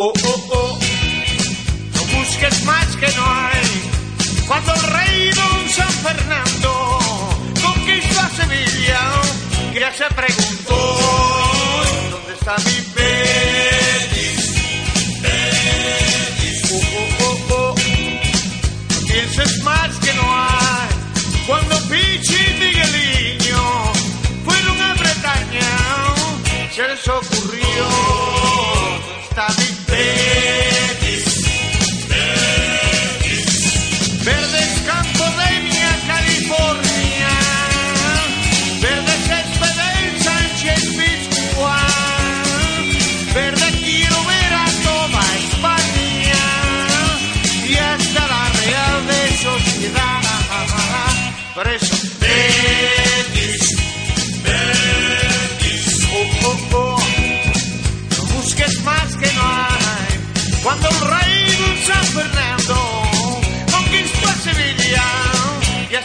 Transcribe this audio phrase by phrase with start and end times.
[0.00, 0.78] Oh, oh, oh.
[1.94, 4.46] No busques más que no hay.
[4.46, 6.98] Cuando el rey don San Fernando
[7.60, 9.00] conquistó a Sevilla,
[9.72, 10.04] que ya se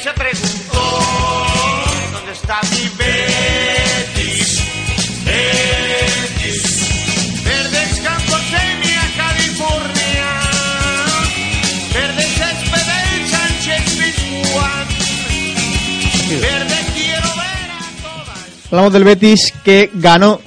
[0.04, 0.82] se preguntó
[2.12, 4.62] dónde está mi Betis.
[5.24, 6.62] Betis.
[7.46, 10.28] Verdes campos de mi California,
[11.94, 14.88] verde césped del Sánchez Pizjuán,
[16.42, 18.66] verde quiero ver a todas.
[18.66, 20.42] Hablamos del Betis que ganó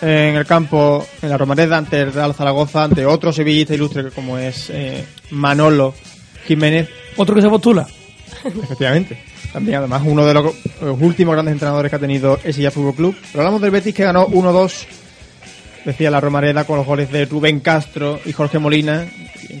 [0.00, 4.38] en el campo, en la Romareda, ante el Real Zaragoza, ante otro sevillista ilustre como
[4.38, 5.94] es eh, Manolo
[6.48, 7.86] Jiménez, Otro que se postula.
[8.44, 9.22] Efectivamente.
[9.52, 10.54] También, además, uno de los,
[11.00, 13.16] últimos grandes entrenadores que ha tenido ese ya Fútbol Club.
[13.30, 14.86] Pero hablamos del Betis que ganó 1-2,
[15.84, 19.06] decía la Romareda, con los goles de Rubén Castro y Jorge Molina.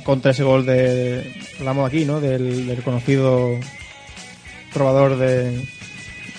[0.04, 1.42] Contra ese gol de.
[1.58, 2.20] Hablamos aquí, ¿no?
[2.20, 3.58] Del, del conocido
[4.72, 5.68] probador de,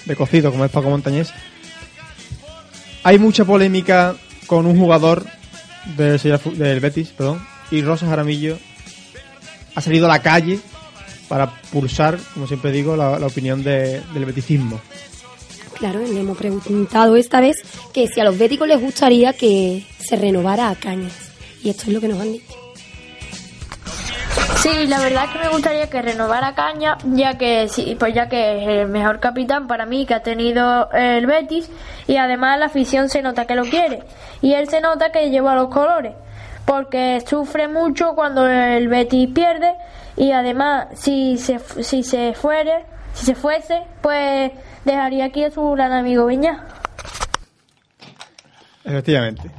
[0.05, 1.31] de cocido, como es Paco Montañés.
[3.03, 4.15] Hay mucha polémica
[4.47, 5.25] con un jugador
[5.97, 8.57] del, Sevilla del Betis, perdón, y Rosa Jaramillo
[9.75, 10.59] ha salido a la calle
[11.33, 14.79] para pulsar, como siempre digo, la, la opinión de- del beticismo.
[15.79, 17.57] Claro, le hemos preguntado esta vez
[17.91, 21.31] que si a los béticos les gustaría que se renovara a Cañas.
[21.63, 22.53] Y esto es lo que nos han dicho.
[24.61, 28.29] Sí, la verdad es que me gustaría que renovara Caña, ya que sí, pues ya
[28.29, 31.67] que es el mejor capitán para mí que ha tenido el Betis
[32.07, 34.03] y además la afición se nota que lo quiere
[34.43, 36.13] y él se nota que lleva los colores
[36.65, 39.73] porque sufre mucho cuando el Betis pierde
[40.17, 44.51] y además si se si se fuere, si se fuese, pues
[44.85, 46.65] dejaría aquí a su gran amigo Viña.
[48.83, 49.49] Efectivamente.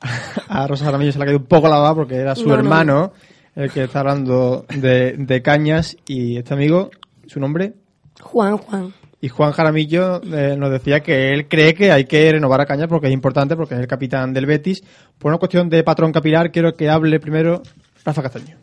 [0.48, 2.54] A Rosa Jaramillo se le ha caído un poco la baba porque era su No,
[2.54, 2.58] no.
[2.60, 3.12] hermano
[3.54, 6.90] el que está hablando de, de cañas y este amigo,
[7.26, 7.72] su nombre,
[8.20, 8.92] Juan, Juan.
[9.20, 12.88] y Juan Jaramillo eh, nos decía que él cree que hay que renovar a Cañas
[12.88, 14.82] porque es importante, porque es el capitán del Betis.
[15.18, 17.62] Por una cuestión de patrón capilar, quiero que hable primero
[18.04, 18.56] Rafa Castaño.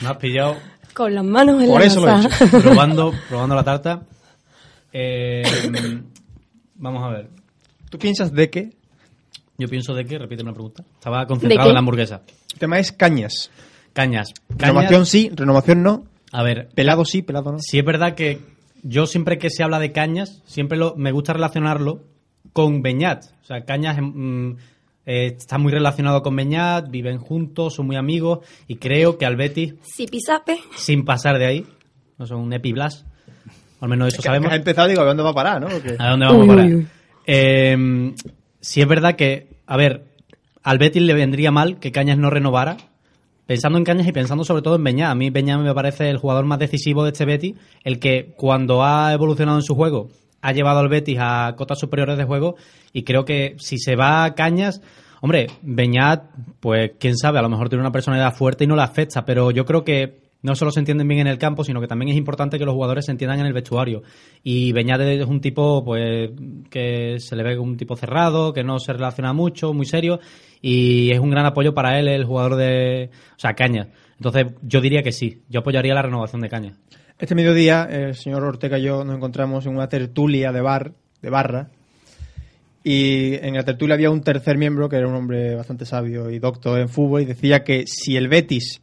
[0.00, 0.56] Me has pillado
[0.94, 2.44] Con las manos en Por la eso lo he masa.
[2.44, 2.60] hecho.
[2.62, 4.02] probando, probando la tarta.
[4.92, 5.42] Eh,
[6.76, 7.28] vamos a ver.
[7.90, 8.70] ¿Tú piensas de que
[9.58, 10.84] Yo pienso de qué, repite una pregunta.
[10.94, 11.68] Estaba concentrado qué?
[11.68, 12.22] en la hamburguesa.
[12.52, 13.50] el tema es Cañas?
[13.92, 14.28] Cañas.
[14.48, 16.04] Cañas- Renovación sí, renovación no.
[16.32, 17.58] A ver, Pelado sí, pelado no.
[17.60, 18.40] sí es verdad que
[18.82, 22.02] yo siempre que se habla de cañas, siempre lo, me gusta relacionarlo
[22.52, 23.24] con Beñat.
[23.42, 24.52] O sea, Cañas mm,
[25.06, 29.36] eh, está muy relacionado con Beñat, viven juntos, son muy amigos y creo que al
[29.36, 30.58] Betis, Si pisape.
[30.76, 31.66] sin pasar de ahí,
[32.18, 33.06] no son un epiblas,
[33.80, 34.50] al menos eso sabemos.
[34.52, 35.68] Ha empezado, digo, ¿a dónde va a parar, no?
[35.68, 36.66] Porque- ¿A dónde vamos Uy, a parar?
[36.66, 36.86] uy, uy.
[37.26, 38.14] Eh,
[38.60, 40.04] sí es verdad que, a ver,
[40.62, 42.76] al Betis le vendría mal que Cañas no renovara.
[43.46, 45.10] Pensando en Cañas y pensando sobre todo en Beñá.
[45.10, 47.54] A mí Beñá me parece el jugador más decisivo de este Betis,
[47.84, 50.08] el que cuando ha evolucionado en su juego
[50.46, 52.54] ha llevado al Betis a cotas superiores de juego
[52.92, 54.80] y creo que si se va a Cañas,
[55.20, 56.22] hombre, Beñat,
[56.60, 59.50] pues quién sabe, a lo mejor tiene una personalidad fuerte y no le afecta, pero
[59.50, 62.16] yo creo que no solo se entienden bien en el campo, sino que también es
[62.16, 64.04] importante que los jugadores se entiendan en el vestuario.
[64.44, 66.30] Y Beñat es un tipo, pues,
[66.70, 70.20] que se le ve un tipo cerrado, que no se relaciona mucho, muy serio,
[70.62, 73.88] y es un gran apoyo para él, el jugador de, o sea, Cañas.
[74.18, 75.42] Entonces, yo diría que sí.
[75.48, 76.78] Yo apoyaría la renovación de Cañas.
[77.18, 80.92] Este mediodía, el señor Ortega y yo nos encontramos en una tertulia de bar,
[81.22, 81.70] de barra,
[82.84, 86.38] y en la tertulia había un tercer miembro que era un hombre bastante sabio y
[86.38, 88.82] docto en fútbol y decía que si el Betis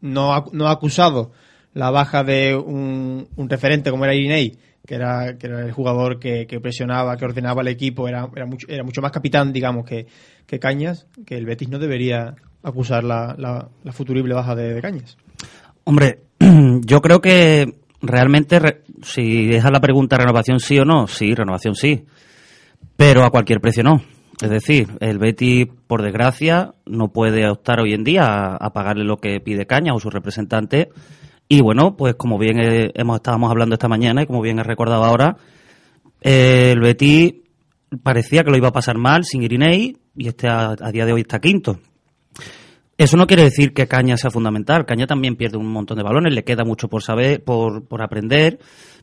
[0.00, 1.32] no ha, no ha acusado
[1.74, 4.56] la baja de un, un referente como era Irinei,
[4.86, 8.68] que era, que era el jugador que, presionaba, que ordenaba el equipo, era, era, mucho,
[8.70, 10.06] era mucho más capitán, digamos, que,
[10.46, 14.80] que Cañas, que el Betis no debería acusar la, la, la futurible baja de, de
[14.80, 15.16] Cañas.
[15.84, 16.20] Hombre,
[16.84, 21.74] yo creo que realmente, re- si deja la pregunta renovación sí o no, sí, renovación
[21.74, 22.04] sí,
[22.96, 24.02] pero a cualquier precio no.
[24.40, 28.24] Es decir, el Betis, por desgracia, no puede optar hoy en día
[28.56, 30.88] a, pagarle lo que pide Caña o su representante.
[31.48, 32.58] Y bueno, pues como bien
[32.94, 35.36] hemos estábamos hablando esta mañana y como bien he recordado ahora,
[36.22, 37.34] eh, el Betis
[38.02, 41.20] parecía que lo iba a pasar mal sin Irinei y este a día de hoy
[41.20, 41.78] está quinto.
[43.02, 44.86] Eso no quiere decir que Caña sea fundamental.
[44.86, 48.58] Caña también pierde un montón de balones, le queda mucho por saber, por, por aprender.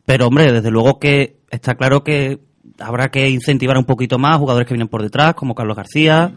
[0.06, 2.40] Pero, hombre, desde luego que está claro que
[2.80, 6.32] habrá que incentivar un poquito más jugadores que vienen por detrás, como Carlos García.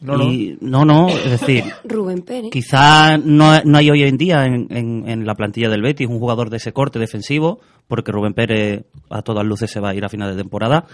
[0.00, 0.24] No, no.
[0.32, 2.50] Y- no, no, es decir, Rubén Pérez.
[2.50, 6.18] quizá no, no hay hoy en día en, en- en la plantilla del Betis un
[6.18, 10.04] jugador de ese corte defensivo, porque Rubén Pérez a todas luces se va a ir
[10.04, 10.86] a final de temporada.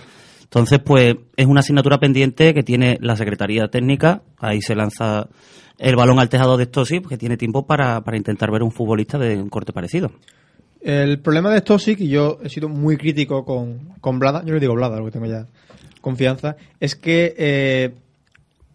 [0.43, 4.23] Entonces, pues es una asignatura pendiente que tiene la Secretaría Técnica.
[4.39, 5.29] Ahí se lanza
[5.79, 9.19] el balón al tejado de Stosip, que tiene tiempo para, para intentar ver un futbolista
[9.19, 10.11] de un corte parecido.
[10.81, 14.61] El problema de Stosic, y yo he sido muy crítico con, con Blada, yo le
[14.61, 15.47] digo Blada, porque tengo ya
[16.01, 17.91] confianza, es que eh,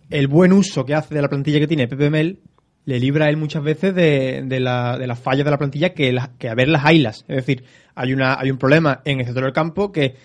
[0.10, 2.40] el buen uso que hace de la plantilla que tiene Pepe Mel
[2.86, 5.94] le libra a él muchas veces de, de, la, de las fallas de la plantilla
[5.94, 7.24] que, la- que a ver las ailas.
[7.30, 7.64] Es decir,
[7.96, 10.16] hay, una, hay un problema en el sector del campo que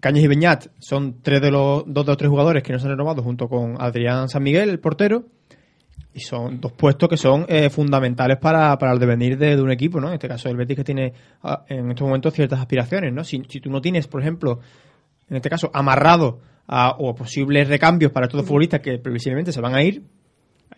[0.00, 2.86] Cañas y Beñat son tres de los, dos de los tres jugadores que no se
[2.86, 5.24] han renovado junto con Adrián San Miguel, el portero,
[6.14, 10.00] y son dos puestos que son eh, fundamentales para, para el devenir de, un equipo,
[10.00, 10.08] ¿no?
[10.08, 11.12] En este caso el Betis que tiene
[11.42, 13.22] ah, en estos momentos ciertas aspiraciones, ¿no?
[13.22, 14.60] Si, si tú no tienes, por ejemplo,
[15.28, 19.74] en este caso, amarrado a, o posibles recambios para estos futbolistas que previsiblemente se van
[19.74, 20.02] a ir,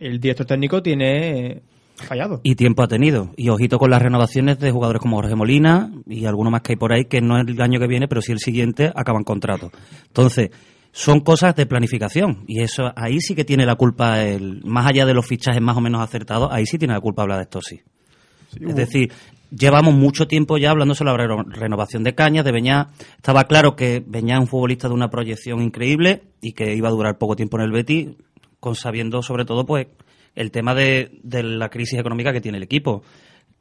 [0.00, 1.62] el director técnico tiene eh,
[1.96, 2.40] fallado.
[2.42, 3.32] Y tiempo ha tenido.
[3.36, 6.76] Y ojito con las renovaciones de jugadores como Jorge Molina y alguno más que hay
[6.76, 9.70] por ahí que no es el año que viene, pero sí el siguiente acaban contrato.
[10.06, 10.50] Entonces,
[10.92, 12.44] son cosas de planificación.
[12.46, 15.76] Y eso ahí sí que tiene la culpa, el, más allá de los fichajes más
[15.76, 17.80] o menos acertados, ahí sí tiene la culpa hablar de esto sí.
[18.60, 19.12] Es decir,
[19.50, 22.88] llevamos mucho tiempo ya hablando sobre la reno- renovación de Cañas, de Beñá.
[23.16, 26.92] Estaba claro que Beñá es un futbolista de una proyección increíble y que iba a
[26.92, 28.08] durar poco tiempo en el Betis,
[28.58, 29.86] con sabiendo sobre todo pues
[30.34, 33.02] el tema de, de la crisis económica que tiene el equipo.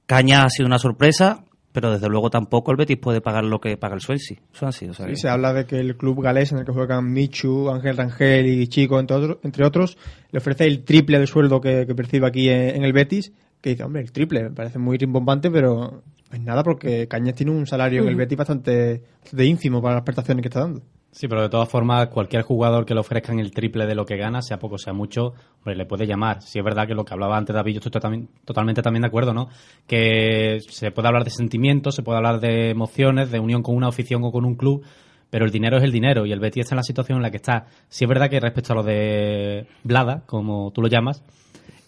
[0.05, 3.77] Cañas ha sido una sorpresa, pero desde luego tampoco el Betis puede pagar lo que
[3.77, 4.37] paga el Swansea.
[4.51, 6.71] Swansea, o sea Sí, que- se habla de que el club galés en el que
[6.71, 9.97] juegan Michu, Ángel Rangel y Chico, entre, otros entre otros,
[10.31, 13.31] le ofrece el triple de sueldo que, que percibe aquí en, en el Betis.
[13.61, 17.51] Que dice, hombre, el triple, me parece muy rimbombante, pero es nada porque Cañas tiene
[17.51, 20.81] un salario en el Betis bastante, bastante ínfimo para las prestaciones que está dando.
[21.11, 24.17] Sí, pero de todas formas, cualquier jugador que le ofrezcan el triple de lo que
[24.17, 26.41] gana, sea poco, sea mucho, hombre, le puede llamar.
[26.41, 29.07] Si es verdad que lo que hablaba antes David, yo estoy totalmente, totalmente también de
[29.07, 29.47] acuerdo, ¿no?
[29.87, 33.87] Que se puede hablar de sentimientos, se puede hablar de emociones, de unión con una
[33.87, 34.85] afición o con un club,
[35.29, 37.31] pero el dinero es el dinero y el Betis está en la situación en la
[37.31, 37.65] que está.
[37.89, 41.23] Si es verdad que respecto a lo de Blada, como tú lo llamas,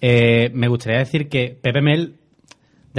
[0.02, 2.19] eh, me gustaría decir que Pepe Mel,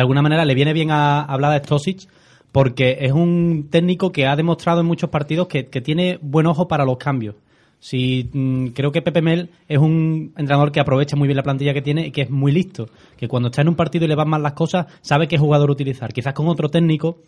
[0.00, 2.08] de alguna manera, le viene bien a, a Stosic
[2.52, 6.86] porque es un técnico que ha demostrado en muchos partidos que, tiene buen ojo para
[6.86, 7.34] los cambios.
[7.78, 11.74] Sí, mm, creo que Pepe Mel es un entrenador que aprovecha muy bien la plantilla
[11.74, 12.88] que tiene y que es muy listo.
[13.18, 15.70] Que cuando está en un partido y le van mal las cosas, sabe qué jugador
[15.70, 16.12] utilizar.
[16.12, 17.18] Quizás con otro técnico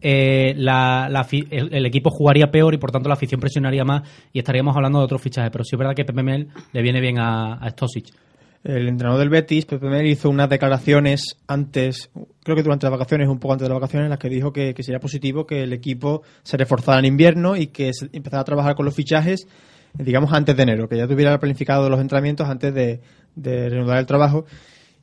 [0.00, 4.02] eh, la- la el, el equipo jugaría peor y por tanto la afición presionaría más
[4.32, 5.50] y estaríamos hablando de otros fichajes.
[5.50, 8.06] Pero sí es verdad que Pepe Mel le viene bien a, a Stosic.
[8.64, 12.10] El entrenador del Betis, Pepe hizo unas declaraciones antes,
[12.42, 14.54] creo que durante las vacaciones, un poco antes de las vacaciones, en las que dijo
[14.54, 18.40] que, que sería positivo que el equipo se reforzara en invierno y que se empezara
[18.40, 19.46] a trabajar con los fichajes,
[19.92, 23.00] digamos, antes de enero, que ya tuviera planificado los entrenamientos antes de,
[23.34, 24.46] de reanudar el trabajo.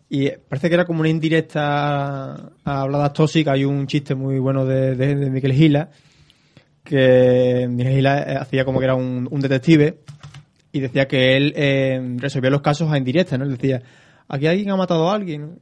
[0.10, 3.48] Y eh, parece que era como una indirecta a Bladas Toxic.
[3.48, 5.92] Hay un chiste muy bueno de, de, de Miquel Gila,
[6.84, 10.00] que Miguel Gila eh, hacía como que era un, un detective
[10.72, 13.46] y decía que él eh, resolvía los casos a indirecta, ¿no?
[13.46, 13.82] Él decía,
[14.28, 15.60] aquí alguien ha matado a alguien.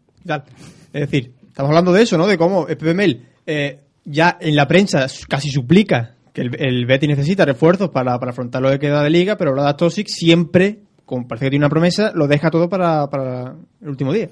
[0.94, 2.28] Es decir, estamos hablando de eso, ¿no?
[2.28, 7.46] De cómo PPML eh, ya en la prensa casi suplica que el, el Betis necesita
[7.46, 11.46] refuerzos para, para afrontar lo que queda de liga, pero Vlada Tosic siempre, como parece
[11.46, 14.30] que tiene una promesa, lo deja todo para, para el último día.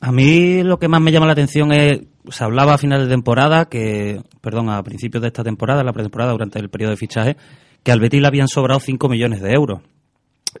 [0.00, 3.08] A mí lo que más me llama la atención es, se hablaba a final de
[3.08, 7.36] temporada, que, perdón, a principios de esta temporada, la pretemporada, durante el periodo de fichaje,
[7.84, 9.80] que al Betis le habían sobrado 5 millones de euros.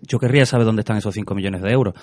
[0.02, 1.94] Yo querría saber dónde están esos 5 millones de euros.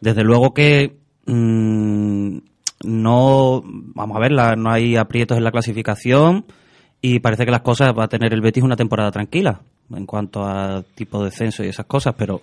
[0.00, 2.38] Desde luego que mm,
[2.84, 6.44] no, vamos a ver, no hay aprietos en la clasificación
[7.00, 9.60] y parece que las cosas va a tener el Betis una temporada tranquila
[9.94, 12.42] en cuanto a tipo de descenso y esas cosas, pero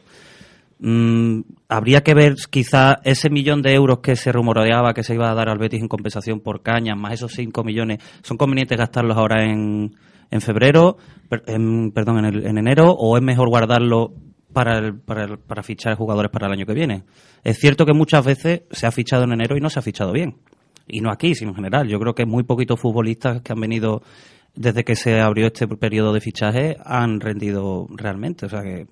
[0.79, 5.29] mm, habría que ver quizá ese millón de euros que se rumoreaba que se iba
[5.29, 9.17] a dar al Betis en compensación por cañas, más esos 5 millones, ¿son convenientes gastarlos
[9.17, 9.95] ahora en,
[10.31, 10.97] en febrero,
[11.29, 14.13] per- en- perdón, en, el- en enero, o es mejor guardarlo
[14.53, 17.03] para, el- para, el- para fichar jugadores para el año que viene?
[17.43, 20.11] Es cierto que muchas veces se ha fichado en enero y no se ha fichado
[20.11, 20.37] bien.
[20.87, 21.87] Y no aquí, sino en general.
[21.87, 24.01] Yo creo que muy poquitos futbolistas que han venido
[24.55, 28.45] desde que se abrió este periodo de fichaje han rendido realmente.
[28.47, 28.87] O sea que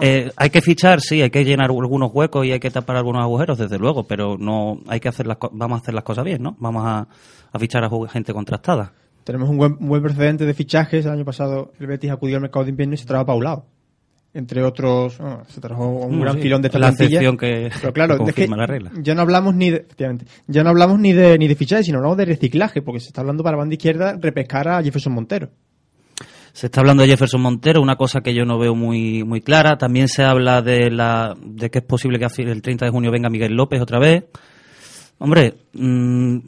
[0.00, 3.22] eh, hay que fichar, sí, hay que llenar algunos huecos y hay que tapar algunos
[3.22, 6.42] agujeros, desde luego, pero no hay que hacer las vamos a hacer las cosas bien,
[6.42, 6.56] ¿no?
[6.58, 7.06] Vamos a,
[7.52, 8.92] a fichar a gente contrastada.
[9.26, 11.04] Tenemos un buen, un buen precedente de fichajes.
[11.04, 13.66] El año pasado el Betis acudió al mercado de invierno y se trajo a Paulao.
[14.32, 16.42] Entre otros, bueno, se trajo un gran sí.
[16.42, 17.20] filón de esta La plantilla.
[17.36, 18.92] que- Pero claro, que es que la regla.
[19.02, 21.98] ya no hablamos ni de, efectivamente, ya no hablamos ni de ni de fichajes, sino
[21.98, 25.48] hablamos de reciclaje, porque se está hablando para banda izquierda repescar a Jefferson Montero.
[26.52, 29.76] Se está hablando de Jefferson Montero, una cosa que yo no veo muy muy clara.
[29.76, 33.28] También se habla de la de que es posible que el 30 de junio venga
[33.28, 34.24] Miguel López otra vez.
[35.18, 36.38] Hombre, mm,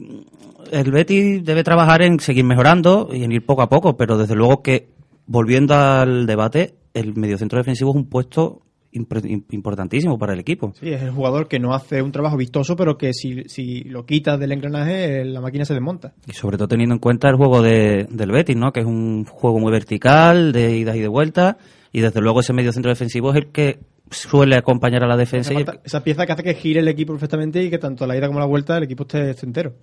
[0.71, 4.35] el Betis debe trabajar en seguir mejorando y en ir poco a poco, pero desde
[4.35, 4.89] luego que,
[5.25, 8.61] volviendo al debate, el mediocentro defensivo es un puesto
[8.91, 10.73] importantísimo para el equipo.
[10.79, 14.05] Sí, es el jugador que no hace un trabajo vistoso, pero que si, si lo
[14.05, 16.13] quitas del engranaje, la máquina se desmonta.
[16.27, 18.71] Y sobre todo teniendo en cuenta el juego de, del Betis, ¿no?
[18.71, 21.57] Que es un juego muy vertical, de idas y de vueltas,
[21.91, 25.53] y desde luego ese mediocentro defensivo es el que suele acompañar a la defensa.
[25.53, 28.17] Y falta esa pieza que hace que gire el equipo perfectamente y que tanto la
[28.17, 29.73] ida como la vuelta el equipo esté, esté entero.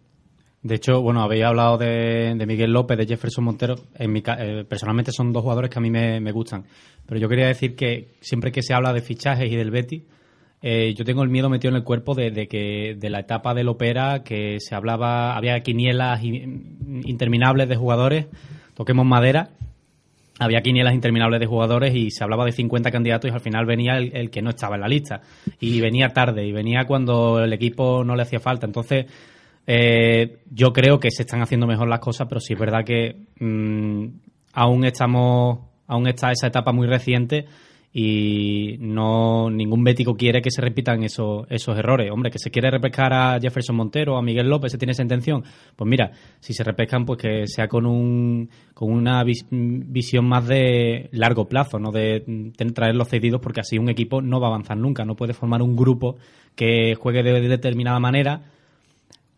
[0.66, 3.76] De hecho, bueno, habéis hablado de, Miguel López, de Jefferson Montero.
[3.94, 6.64] En mi, eh, personalmente son dos jugadores que a mí me, gustan.
[7.06, 10.02] Pero yo quería decir que siempre que se habla de fichajes y del Betis,
[10.62, 13.68] eh, yo tengo el miedo metido en el cuerpo de, que de la etapa del
[13.68, 18.26] Opera, que se hablaba, había quinielas in- interminables de jugadores,
[18.75, 19.50] toquemos madera,
[20.40, 23.99] había quinielas interminables de jugadores y se hablaba de 50 candidatos y al final venía
[23.99, 25.20] el que no estaba en la lista.
[25.61, 28.66] Y venía tarde, y venía cuando el equipo no le hacía falta.
[28.66, 29.06] Entonces,
[29.66, 33.16] eh, yo creo que se están haciendo mejor las cosas, pero sí es verdad que
[33.40, 34.06] mm,
[34.52, 37.46] aún estamos, aún está esa etapa muy reciente
[37.99, 42.11] y no ningún bético quiere que se repitan esos, esos errores.
[42.11, 45.42] Hombre, que se quiere repescar a Jefferson Montero a Miguel López, se tiene esa intención.
[45.75, 50.46] Pues mira, si se repescan, pues que sea con un con una vis- visión más
[50.46, 54.49] de largo plazo, no de mm, ten- traerlos cedidos, porque así un equipo no va
[54.49, 55.06] a avanzar nunca.
[55.06, 56.16] No puede formar un grupo
[56.54, 58.42] que juegue de, de determinada manera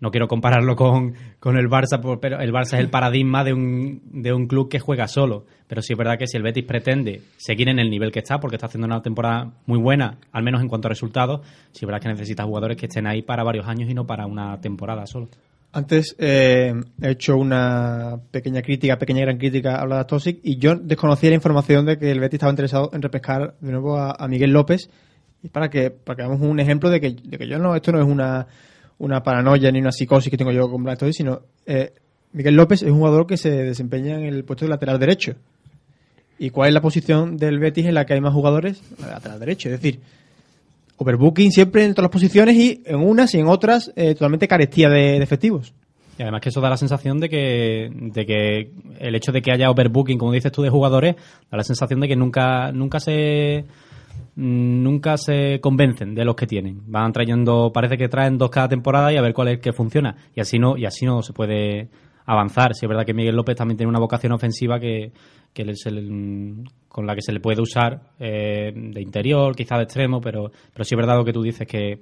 [0.00, 4.02] no quiero compararlo con, con el Barça, pero el Barça es el paradigma de un,
[4.04, 5.44] de un club que juega solo.
[5.66, 8.38] Pero sí es verdad que si el Betis pretende seguir en el nivel que está,
[8.38, 11.86] porque está haciendo una temporada muy buena, al menos en cuanto a resultados, sí es
[11.86, 15.06] verdad que necesita jugadores que estén ahí para varios años y no para una temporada
[15.06, 15.28] solo.
[15.70, 20.76] Antes eh, he hecho una pequeña crítica, pequeña gran crítica a la Tosic y yo
[20.76, 24.28] desconocía la información de que el Betis estaba interesado en repescar de nuevo a, a
[24.28, 24.88] Miguel López
[25.42, 27.92] y para que para que hagamos un ejemplo de que, de que yo no esto
[27.92, 28.46] no es una,
[28.98, 31.92] una paranoia ni una psicosis que tengo yo con Black sino eh,
[32.32, 35.34] Miguel López es un jugador que se desempeña en el puesto de lateral derecho.
[36.38, 38.82] ¿Y cuál es la posición del Betis en la que hay más jugadores?
[39.00, 40.00] Lateral derecho, es decir,
[40.96, 44.88] overbooking siempre en todas las posiciones y en unas y en otras eh, totalmente carestía
[44.88, 45.72] de, de efectivos.
[46.18, 49.52] Y además que eso da la sensación de que, de que el hecho de que
[49.52, 51.14] haya overbooking, como dices tú, de jugadores,
[51.50, 53.64] da la sensación de que nunca, nunca se
[54.36, 56.82] nunca se convencen de los que tienen.
[56.86, 59.72] Van trayendo, parece que traen dos cada temporada y a ver cuál es el que
[59.72, 60.14] funciona.
[60.34, 61.88] Y así no, y así no se puede
[62.26, 62.74] avanzar.
[62.74, 65.12] Si es verdad que Miguel López también tiene una vocación ofensiva que,
[65.52, 65.74] que le-
[66.88, 70.84] con la que se le puede usar eh, de interior, quizá de extremo, pero, pero
[70.84, 72.00] sí es verdad lo que tú dices que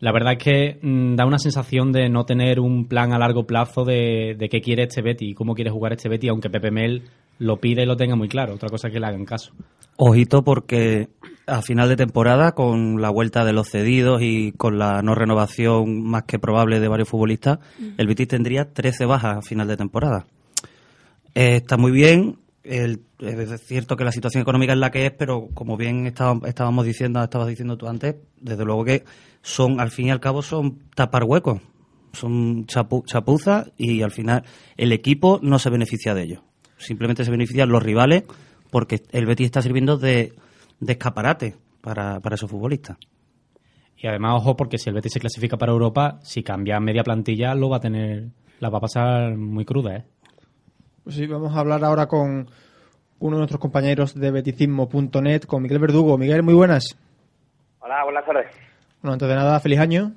[0.00, 3.46] la verdad es que mm, da una sensación de no tener un plan a largo
[3.46, 6.70] plazo de, de qué quiere este Betty y cómo quiere jugar este Betty, aunque Pepe
[6.70, 7.04] Mel
[7.38, 8.54] lo pide y lo tenga muy claro.
[8.54, 9.52] Otra cosa es que le hagan caso.
[9.96, 11.08] Ojito porque
[11.46, 16.02] a final de temporada, con la vuelta de los cedidos y con la no renovación
[16.02, 17.58] más que probable de varios futbolistas,
[17.98, 20.26] el Betis tendría 13 bajas a final de temporada.
[21.34, 25.12] Eh, está muy bien, el- es cierto que la situación económica es la que es,
[25.12, 29.04] pero como bien estábamos diciendo, estabas diciendo tú antes, desde luego que
[29.42, 31.60] son, al fin y al cabo, son tapar huecos,
[32.12, 34.42] son chapu- chapuzas y al final
[34.76, 36.42] el equipo no se beneficia de ello.
[36.78, 38.24] Simplemente se benefician los rivales
[38.70, 40.32] porque el Betis está sirviendo de,
[40.80, 42.98] de escaparate para, para esos futbolistas.
[43.98, 47.54] Y además, ojo, porque si el Betis se clasifica para Europa, si cambia media plantilla,
[47.54, 48.24] lo va a tener,
[48.60, 50.04] la va a pasar muy cruda, ¿eh?
[51.02, 52.50] Pues sí, vamos a hablar ahora con
[53.20, 56.18] uno de nuestros compañeros de beticismo.net, con Miguel Verdugo.
[56.18, 56.96] Miguel, muy buenas.
[57.80, 58.46] Hola, buenas tardes.
[59.00, 60.12] Bueno, antes de nada, feliz año.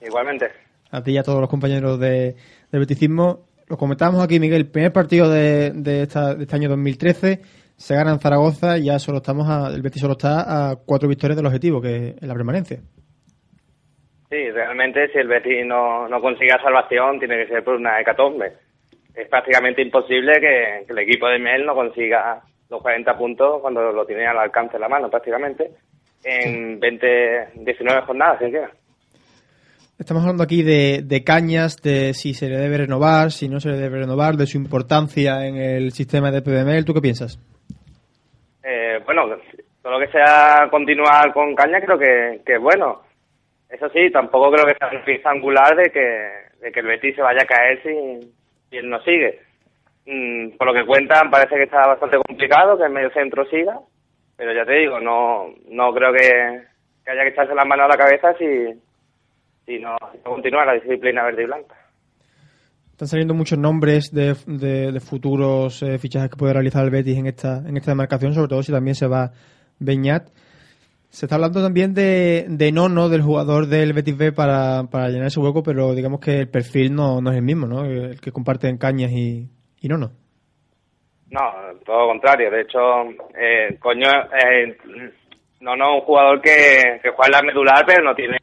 [0.00, 0.46] Igualmente.
[0.90, 2.36] A ti y a todos los compañeros de,
[2.72, 3.40] del Beticismo.
[3.68, 7.42] Lo comentábamos aquí, Miguel, el primer partido de, de, esta, de este año 2013
[7.76, 11.08] se gana en Zaragoza y ya solo estamos a, el Betis solo está a cuatro
[11.08, 12.80] victorias del objetivo, que es la permanencia.
[14.30, 18.52] Sí, realmente si el Betis no, no consiga salvación tiene que ser por una hecatombe.
[19.14, 23.92] Es prácticamente imposible que, que el equipo de Mel no consiga los 40 puntos cuando
[23.92, 25.70] lo tiene al alcance de la mano prácticamente
[26.24, 28.70] en 20, 19 jornadas siquiera.
[29.98, 33.70] Estamos hablando aquí de, de, Cañas, de si se le debe renovar, si no se
[33.70, 36.84] le debe renovar, de su importancia en el sistema de PBML.
[36.84, 37.38] ¿Tú qué piensas?
[38.68, 39.28] Eh, bueno,
[39.80, 43.02] todo lo que sea continuar con Cañas creo que, que bueno.
[43.68, 46.30] Eso sí, tampoco creo que sea un pieza angular de que,
[46.60, 48.32] de que el Betis se vaya a caer si,
[48.68, 49.40] si él no sigue.
[50.06, 53.78] Mm, por lo que cuentan, parece que está bastante complicado que el medio centro siga,
[54.36, 56.62] pero ya te digo, no, no creo que,
[57.04, 58.46] que haya que echarse las manos a la cabeza si,
[59.64, 61.76] si no, si no continúa la disciplina verde y blanca.
[62.96, 67.26] Están saliendo muchos nombres de, de, futuros eh, fichajes que puede realizar el Betis en
[67.26, 69.32] esta, en esta demarcación, sobre todo si también se va
[69.78, 70.30] Beñat.
[71.10, 75.26] Se está hablando también de, de Nono, del jugador del Betis B, para, para llenar
[75.26, 77.84] ese hueco, pero digamos que el perfil no, no es el mismo, ¿no?
[77.84, 79.46] El que comparte en Cañas y,
[79.78, 80.12] y Nono.
[81.28, 81.52] No,
[81.84, 82.50] todo lo contrario.
[82.50, 82.78] De hecho,
[83.38, 84.74] eh, coño, eh,
[85.60, 88.38] Nono es un jugador que, que juega en la medular, pero no tiene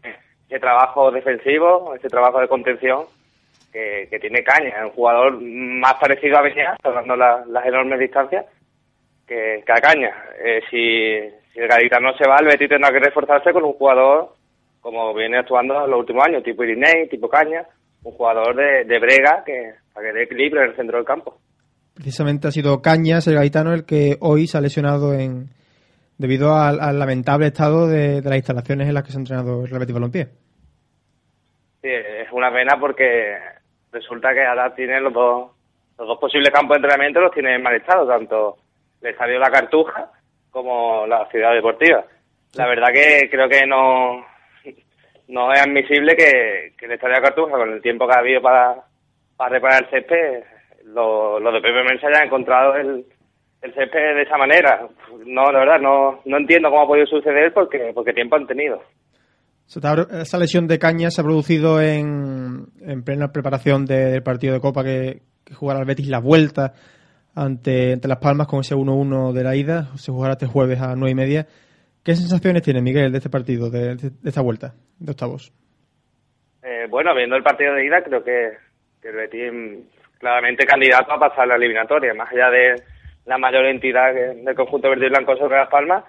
[0.47, 3.07] ese trabajo defensivo, ese trabajo de contención
[3.73, 4.69] que, que tiene Caña.
[4.69, 8.45] Es un jugador más parecido a Beñat, la, las enormes distancias,
[9.27, 10.13] que, que a Caña.
[10.39, 14.29] Eh, si, si el Gaditano se va, el Betis tendrá que reforzarse con un jugador
[14.79, 17.65] como viene actuando en los últimos años, tipo Irinei, tipo Caña,
[18.03, 21.39] un jugador de, de brega que para que dé equilibrio en el centro del campo.
[21.95, 25.49] Precisamente ha sido Cañas, el Gaitano, el que hoy se ha lesionado en
[26.17, 29.63] debido al, al lamentable estado de, de, las instalaciones en las que se ha entrenado
[29.63, 30.25] el Betis Balompié.
[31.81, 33.35] Sí, es una pena porque
[33.93, 35.51] resulta que ahora tiene los dos,
[35.97, 38.57] los dos posibles campos de entrenamiento los tiene en mal estado, tanto
[39.01, 40.11] el Estadio La Cartuja
[40.51, 42.03] como la Ciudad Deportiva.
[42.55, 44.25] La verdad que creo que no,
[45.27, 48.41] no es admisible que, que el Estadio La Cartuja, con el tiempo que ha habido
[48.41, 48.75] para,
[49.37, 50.43] para reparar el césped,
[50.85, 53.05] los lo de Pepe Mensa hayan encontrado el,
[53.61, 54.87] el césped de esa manera.
[55.25, 58.83] No, de verdad, no, no entiendo cómo ha podido suceder porque, porque tiempo han tenido.
[59.79, 64.59] Esa lesión de caña se ha producido en, en plena preparación de, del partido de
[64.59, 66.73] Copa que, que jugará el Betis la vuelta
[67.35, 69.87] ante, ante Las Palmas con ese 1-1 de la ida.
[69.95, 71.47] Se jugará este jueves a 9 y media.
[72.03, 75.53] ¿Qué sensaciones tiene Miguel de este partido, de, esta vuelta de octavos?
[76.61, 78.51] Eh, bueno, viendo el partido de ida, creo que,
[79.03, 79.51] el Betis
[80.19, 82.75] claramente candidato a pasar la eliminatoria, más allá de
[83.25, 86.03] la mayor entidad del conjunto verde y blanco sobre Las Palmas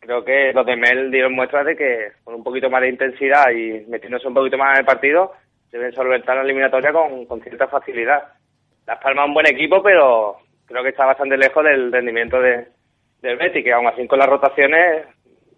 [0.00, 3.50] creo que los de Mel dieron muestras de que con un poquito más de intensidad
[3.50, 5.32] y metiéndose un poquito más en el partido,
[5.70, 8.22] deben solventar la eliminatoria con, con cierta facilidad.
[8.86, 12.66] Las Palmas es un buen equipo, pero creo que está bastante lejos del rendimiento de,
[13.22, 15.06] del Betis, que aún así con las rotaciones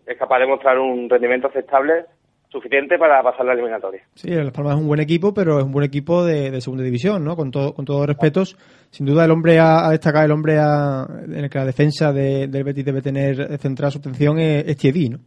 [0.06, 2.06] es capaz de mostrar un rendimiento aceptable
[2.50, 4.02] suficiente para pasar la eliminatoria.
[4.14, 6.84] Sí, Las Palmas es un buen equipo, pero es un buen equipo de, de segunda
[6.84, 7.36] división, ¿no?
[7.36, 8.56] Con todo, con todos respetos.
[8.90, 12.12] Sin duda el hombre a, a destacar, el hombre a, en el que la defensa
[12.12, 15.18] de, del Betis debe tener centrada su atención es, es ¿no?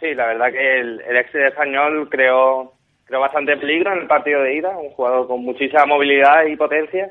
[0.00, 2.72] Sí, la verdad que el, el ex español creó,
[3.04, 7.10] creó bastante peligro en el partido de ida, un jugador con muchísima movilidad y potencia,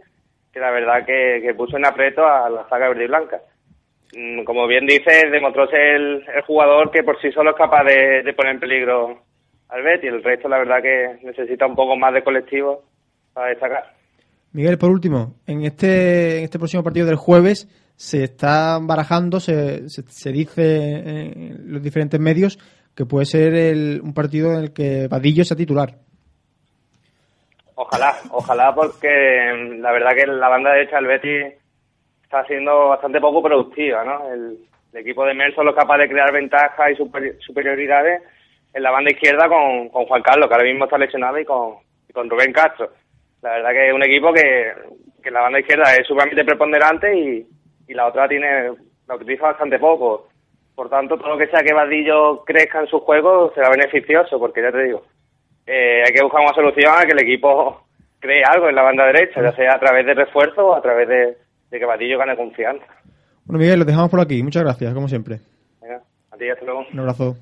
[0.51, 3.39] que la verdad que, que puso en aprieto a la saga verde y blanca
[4.45, 8.23] como bien dice, demostró ser el, el, jugador que por sí solo es capaz de,
[8.23, 9.21] de, poner en peligro
[9.69, 10.11] al Betis.
[10.11, 12.83] El resto, la verdad, que necesita un poco más de colectivo
[13.33, 13.93] para destacar.
[14.53, 19.87] Miguel, por último, en este, en este próximo partido del jueves se está barajando, se,
[19.89, 22.57] se, se dice en los diferentes medios
[22.95, 25.95] que puede ser el, un partido en el que Vadillo sea titular.
[27.75, 29.07] Ojalá, ojalá, porque
[29.79, 31.60] la verdad que la banda derecha del Betis
[32.31, 34.33] está siendo bastante poco productiva, ¿no?
[34.33, 34.57] El,
[34.93, 38.21] equipo de Mel solo es capaz de crear ventajas y super, superioridades
[38.73, 41.75] en la banda izquierda con, con, Juan Carlos, que ahora mismo está lesionado, y con,
[42.13, 42.89] con Rubén Castro.
[43.41, 44.73] La verdad que es un equipo que,
[45.23, 47.47] que la banda izquierda es sumamente preponderante y,
[47.87, 48.71] y la otra tiene
[49.07, 50.27] la utiliza bastante poco.
[50.75, 54.61] Por tanto, todo lo que sea que Vadillo crezca en su juego será beneficioso, porque
[54.61, 55.03] ya te digo,
[55.65, 57.85] eh, hay que buscar una solución a que el equipo
[58.19, 61.07] cree algo en la banda derecha, ya sea a través de refuerzo o a través
[61.07, 61.37] de,
[61.71, 62.85] de que Vadillo gane confianza.
[63.45, 64.43] Bueno, Miguel, lo dejamos por aquí.
[64.43, 65.39] Muchas gracias, como siempre.
[65.81, 66.85] Venga, a ti, hasta luego.
[66.93, 67.37] Un abrazo.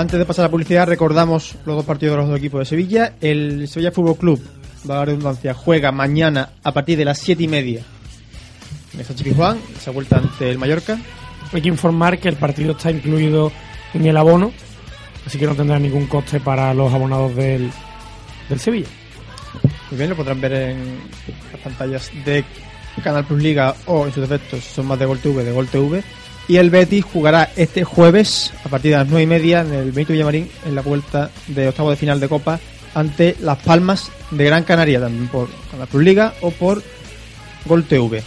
[0.00, 2.64] Antes de pasar a la publicidad, recordamos los dos partidos de los dos equipos de
[2.64, 3.12] Sevilla.
[3.20, 4.40] El Sevilla Fútbol Club,
[4.88, 7.82] va la redundancia, juega mañana a partir de las 7 y media
[8.94, 10.98] en Sánchez Pizjuán, esa vuelta ante el Mallorca.
[11.52, 13.52] Hay que informar que el partido está incluido
[13.92, 14.52] en el abono,
[15.26, 17.70] así que no tendrá ningún coste para los abonados del,
[18.48, 18.88] del Sevilla.
[19.90, 20.98] Muy bien, lo podrán ver en
[21.52, 22.42] las pantallas de
[23.04, 25.68] Canal Plus Liga o en sus defectos, si son más de Gol TV, de Gol
[25.68, 26.02] TV.
[26.48, 29.92] Y el Betis jugará este jueves a partir de las 9 y media en el
[29.92, 32.58] Benito Villamarín en la vuelta de octavo de final de Copa
[32.94, 36.82] ante Las Palmas de Gran Canaria, también por Canal Plus Liga o por
[37.66, 38.22] Gol TV.